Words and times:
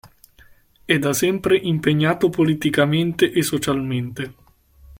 È 0.83 0.97
da 0.97 1.13
sempre 1.13 1.55
impegnato 1.57 2.29
politicamente 2.31 3.31
e 3.31 3.43
socialmente. 3.43 4.33